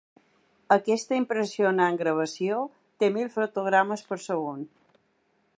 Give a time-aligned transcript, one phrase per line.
[0.75, 2.63] Aquesta impressionant gravació
[3.05, 4.69] té mil fotogrames per segon.